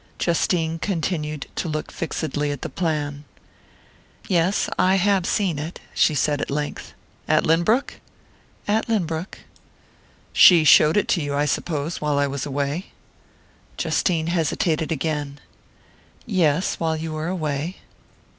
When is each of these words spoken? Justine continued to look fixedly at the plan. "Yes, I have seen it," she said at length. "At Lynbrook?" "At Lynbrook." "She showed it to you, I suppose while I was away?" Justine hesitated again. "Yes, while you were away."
Justine 0.17 0.79
continued 0.79 1.45
to 1.57 1.69
look 1.69 1.91
fixedly 1.91 2.49
at 2.49 2.63
the 2.63 2.69
plan. 2.69 3.23
"Yes, 4.27 4.67
I 4.79 4.95
have 4.95 5.27
seen 5.27 5.59
it," 5.59 5.79
she 5.93 6.15
said 6.15 6.41
at 6.41 6.49
length. 6.49 6.95
"At 7.27 7.43
Lynbrook?" 7.45 7.99
"At 8.67 8.87
Lynbrook." 8.89 9.41
"She 10.33 10.63
showed 10.63 10.97
it 10.97 11.07
to 11.09 11.21
you, 11.21 11.35
I 11.35 11.45
suppose 11.45 12.01
while 12.01 12.17
I 12.17 12.25
was 12.25 12.47
away?" 12.47 12.87
Justine 13.77 14.25
hesitated 14.25 14.91
again. 14.91 15.39
"Yes, 16.25 16.79
while 16.79 16.97
you 16.97 17.13
were 17.13 17.27
away." 17.27 17.77